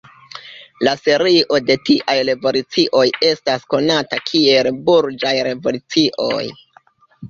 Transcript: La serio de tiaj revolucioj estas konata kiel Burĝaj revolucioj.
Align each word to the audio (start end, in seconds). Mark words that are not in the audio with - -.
La 0.87 0.93
serio 1.01 1.59
de 1.67 1.75
tiaj 1.91 2.17
revolucioj 2.31 3.05
estas 3.31 3.69
konata 3.77 4.23
kiel 4.33 4.75
Burĝaj 4.91 5.39
revolucioj. 5.53 6.45